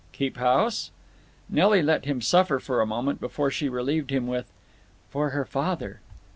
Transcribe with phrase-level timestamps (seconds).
[0.13, 0.89] "Keep house?"
[1.47, 4.51] Nelly let him suffer for a moment before she relieved him with,
[5.11, 6.01] "For her father."